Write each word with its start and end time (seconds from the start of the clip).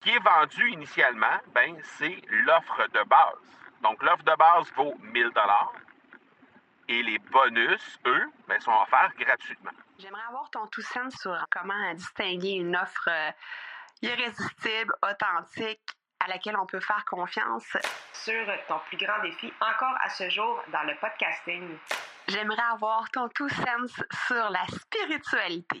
Qui 0.00 0.10
est 0.10 0.18
vendu 0.18 0.70
initialement, 0.70 1.40
ben, 1.54 1.76
c'est 1.98 2.20
l'offre 2.30 2.86
de 2.88 3.02
base. 3.08 3.38
Donc, 3.82 4.02
l'offre 4.02 4.24
de 4.24 4.36
base 4.36 4.72
vaut 4.74 4.94
1000 5.02 5.30
dollars 5.30 5.72
et 6.88 7.02
les 7.02 7.18
bonus, 7.18 7.98
eux, 8.06 8.30
ben, 8.48 8.60
sont 8.60 8.72
offerts 8.72 9.12
gratuitement. 9.18 9.70
J'aimerais 9.98 10.22
avoir 10.28 10.50
ton 10.50 10.66
tout 10.66 10.82
sens 10.82 11.14
sur 11.20 11.36
comment 11.50 11.94
distinguer 11.94 12.52
une 12.52 12.74
offre 12.76 13.08
euh, 13.08 13.30
irrésistible, 14.02 14.92
authentique, 15.02 15.82
à 16.18 16.28
laquelle 16.28 16.56
on 16.56 16.66
peut 16.66 16.80
faire 16.80 17.04
confiance. 17.04 17.76
Sur 18.12 18.46
ton 18.68 18.78
plus 18.88 18.96
grand 18.96 19.20
défi 19.22 19.52
encore 19.60 19.96
à 20.02 20.10
ce 20.10 20.28
jour 20.30 20.62
dans 20.72 20.82
le 20.82 20.94
podcasting. 20.96 21.78
J'aimerais 22.28 22.62
avoir 22.72 23.10
ton 23.10 23.28
tout 23.28 23.48
sens 23.48 24.02
sur 24.26 24.50
la 24.50 24.66
spiritualité. 24.66 25.80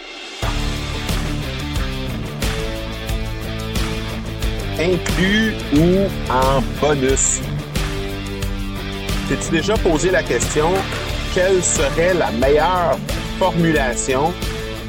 Inclus 4.81 5.53
ou 5.75 6.09
en 6.31 6.59
bonus? 6.81 7.39
T'es-tu 9.29 9.51
déjà 9.51 9.77
posé 9.77 10.09
la 10.09 10.23
question 10.23 10.69
quelle 11.35 11.61
serait 11.61 12.15
la 12.15 12.31
meilleure 12.31 12.97
formulation 13.37 14.33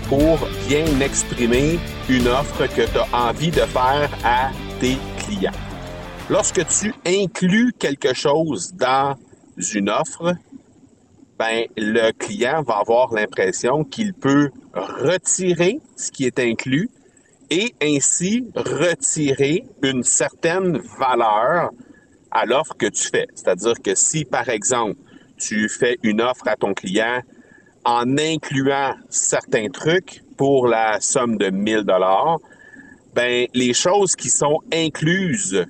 pour 0.09 0.39
bien 0.67 0.87
exprimer 1.03 1.79
une 2.09 2.27
offre 2.27 2.67
que 2.69 2.91
tu 2.91 2.99
as 2.99 3.29
envie 3.29 3.51
de 3.51 3.61
faire 3.61 4.09
à 4.25 4.51
tes 4.81 4.97
clients? 5.19 5.53
Lorsque 6.31 6.67
tu 6.69 6.95
inclus 7.05 7.75
quelque 7.79 8.15
chose 8.15 8.73
dans 8.73 9.15
une 9.59 9.91
offre, 9.91 10.35
ben, 11.39 11.67
le 11.77 12.13
client 12.13 12.63
va 12.63 12.79
avoir 12.79 13.13
l'impression 13.13 13.85
qu'il 13.85 14.15
peut 14.15 14.49
retirer 14.73 15.81
ce 15.99 16.11
qui 16.11 16.25
est 16.25 16.39
inclus 16.39 16.89
et 17.53 17.75
ainsi 17.83 18.51
retirer 18.57 19.67
une 19.83 20.03
certaine 20.03 20.79
valeur 20.99 21.69
à 22.31 22.47
l'offre 22.47 22.75
que 22.79 22.87
tu 22.87 23.11
fais. 23.11 23.27
C'est-à-dire 23.35 23.75
que 23.85 23.95
si, 23.95 24.25
par 24.25 24.49
exemple, 24.49 24.99
tu 25.37 25.69
fais 25.69 25.99
une 26.03 26.23
offre 26.23 26.49
à 26.49 26.57
ton 26.57 26.73
client 26.73 27.21
en 27.85 28.17
incluant 28.17 28.95
certains 29.11 29.69
trucs 29.69 30.23
pour 30.39 30.67
la 30.67 30.99
somme 31.03 31.37
de 31.37 31.51
1000 31.51 31.83
dollars, 31.83 32.39
ben 33.15 33.47
les 33.53 33.75
choses 33.75 34.17
qui 34.17 34.31
sont 34.31 34.61
incluses 34.73 35.67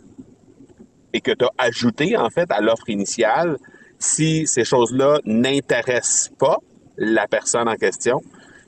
et 1.12 1.20
que 1.20 1.33
tu 1.33 1.44
as 1.44 1.50
ajoutées 1.58 2.16
en 2.16 2.30
fait 2.30 2.48
à 2.53 2.60
l'offre 2.60 2.88
initiale, 2.91 3.56
si 3.98 4.47
ces 4.47 4.64
choses-là 4.64 5.19
n'intéressent 5.25 6.30
pas 6.38 6.58
la 6.97 7.27
personne 7.27 7.69
en 7.69 7.75
question, 7.75 8.20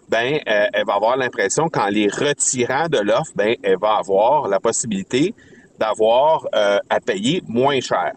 ben 0.08 0.34
euh, 0.46 0.66
elle 0.72 0.84
va 0.86 0.94
avoir 0.94 1.16
l'impression 1.16 1.68
qu'en 1.68 1.88
les 1.88 2.08
retirant 2.08 2.88
de 2.88 2.98
l'offre, 2.98 3.32
ben 3.34 3.56
elle 3.62 3.78
va 3.78 3.96
avoir 3.96 4.48
la 4.48 4.60
possibilité 4.60 5.34
d'avoir 5.78 6.46
euh, 6.54 6.78
à 6.88 7.00
payer 7.00 7.42
moins 7.48 7.80
cher. 7.80 8.12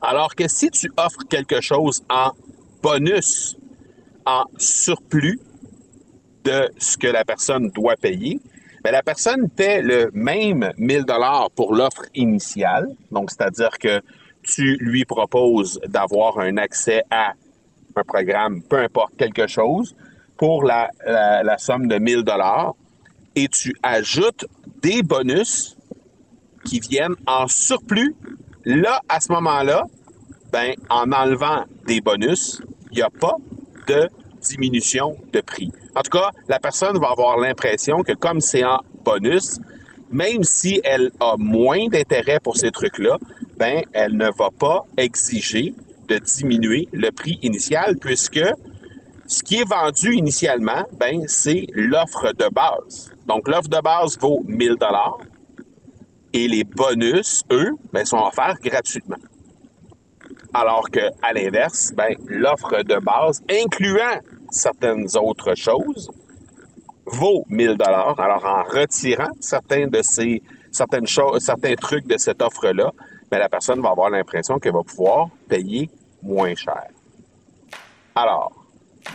Alors 0.00 0.34
que 0.34 0.48
si 0.48 0.70
tu 0.70 0.90
offres 0.96 1.24
quelque 1.28 1.60
chose 1.60 2.02
en 2.10 2.32
bonus, 2.82 3.56
en 4.26 4.44
surplus 4.58 5.40
de 6.44 6.68
ce 6.78 6.96
que 6.96 7.06
la 7.06 7.24
personne 7.24 7.70
doit 7.70 7.96
payer, 7.96 8.40
bien, 8.82 8.92
la 8.92 9.02
personne 9.02 9.48
paie 9.48 9.80
le 9.80 10.10
même 10.12 10.72
1000 10.76 11.04
dollars 11.04 11.50
pour 11.52 11.74
l'offre 11.74 12.04
initiale. 12.14 12.88
Donc, 13.10 13.30
c'est-à-dire 13.30 13.78
que 13.78 14.00
tu 14.42 14.76
lui 14.80 15.04
proposes 15.04 15.80
d'avoir 15.86 16.40
un 16.40 16.56
accès 16.56 17.04
à 17.10 17.34
un 17.94 18.02
programme, 18.02 18.62
peu 18.62 18.78
importe 18.78 19.16
quelque 19.16 19.46
chose, 19.46 19.94
pour 20.36 20.64
la, 20.64 20.90
somme 21.58 21.86
de 21.86 21.98
1000 21.98 22.22
dollars 22.22 22.74
et 23.34 23.48
tu 23.48 23.74
ajoutes 23.82 24.44
des 24.82 25.02
bonus 25.02 25.76
qui 26.64 26.80
viennent 26.80 27.16
en 27.26 27.46
surplus. 27.46 28.14
Là, 28.64 29.00
à 29.08 29.20
ce 29.20 29.32
moment-là, 29.32 29.84
ben, 30.52 30.74
en 30.90 31.10
enlevant 31.12 31.64
des 31.86 32.00
bonus, 32.00 32.60
il 32.90 32.96
n'y 32.96 33.02
a 33.02 33.10
pas 33.10 33.36
de 33.88 34.08
diminution 34.40 35.16
de 35.32 35.40
prix. 35.40 35.72
En 35.94 36.02
tout 36.02 36.10
cas, 36.10 36.30
la 36.48 36.58
personne 36.58 36.98
va 36.98 37.08
avoir 37.08 37.38
l'impression 37.38 38.02
que 38.02 38.12
comme 38.12 38.40
c'est 38.40 38.64
en 38.64 38.80
bonus, 39.04 39.58
même 40.10 40.44
si 40.44 40.80
elle 40.84 41.10
a 41.20 41.36
moins 41.38 41.88
d'intérêt 41.88 42.38
pour 42.40 42.56
ces 42.56 42.70
trucs-là, 42.70 43.18
ben, 43.56 43.82
elle 43.92 44.16
ne 44.16 44.30
va 44.36 44.50
pas 44.56 44.84
exiger 44.96 45.74
de 46.08 46.18
diminuer 46.18 46.88
le 46.92 47.10
prix 47.10 47.38
initial 47.42 47.96
puisque 47.96 48.40
ce 49.26 49.42
qui 49.42 49.60
est 49.60 49.68
vendu 49.68 50.14
initialement, 50.14 50.84
ben, 50.92 51.24
c'est 51.26 51.66
l'offre 51.72 52.32
de 52.32 52.48
base. 52.52 53.12
Donc, 53.26 53.48
l'offre 53.48 53.68
de 53.68 53.80
base 53.80 54.18
vaut 54.18 54.42
1000 54.46 54.76
dollars 54.76 55.18
et 56.32 56.48
les 56.48 56.64
bonus, 56.64 57.42
eux, 57.50 57.72
ben, 57.92 58.04
sont 58.04 58.18
offerts 58.18 58.58
gratuitement. 58.62 59.16
Alors 60.54 60.90
que, 60.90 61.00
à 61.22 61.32
l'inverse, 61.32 61.92
ben, 61.94 62.14
l'offre 62.26 62.82
de 62.82 62.98
base, 62.98 63.42
incluant 63.50 64.20
certaines 64.50 65.06
autres 65.16 65.54
choses, 65.54 66.10
vaut 67.06 67.44
1000 67.48 67.76
dollars. 67.76 68.18
Alors, 68.18 68.44
en 68.44 68.62
retirant 68.62 69.30
certains 69.40 69.86
de 69.86 70.02
ces, 70.02 70.42
certains 70.70 71.74
trucs 71.76 72.06
de 72.06 72.18
cette 72.18 72.42
offre-là, 72.42 72.92
ben, 73.30 73.38
la 73.38 73.48
personne 73.48 73.80
va 73.80 73.90
avoir 73.90 74.10
l'impression 74.10 74.58
qu'elle 74.58 74.74
va 74.74 74.82
pouvoir 74.82 75.28
payer 75.48 75.88
moins 76.22 76.54
cher. 76.54 76.86
Alors, 78.14 78.61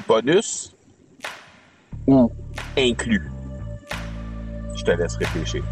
bonus 0.07 0.71
ou 2.07 2.31
inclus? 2.77 3.29
Je 4.75 4.83
te 4.83 4.91
laisse 4.91 5.15
réfléchir. 5.17 5.63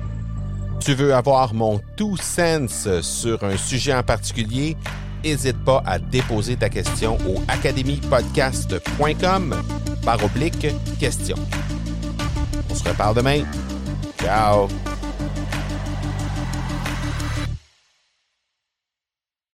Tu 0.79 0.93
veux 0.93 1.13
avoir 1.13 1.53
mon 1.53 1.79
tout 1.95 2.17
sens 2.17 2.87
sur 3.01 3.43
un 3.43 3.57
sujet 3.57 3.93
en 3.93 4.03
particulier? 4.03 4.77
N'hésite 5.23 5.63
pas 5.63 5.81
à 5.85 5.97
déposer 5.97 6.55
ta 6.55 6.69
question 6.69 7.17
au 7.27 7.41
academypodcast.com 7.47 9.55
par 10.03 10.23
oblique 10.23 10.67
question. 10.99 11.37
On 12.69 12.75
se 12.75 12.87
reparle 12.87 13.15
demain. 13.15 13.41
Ciao! 14.21 14.67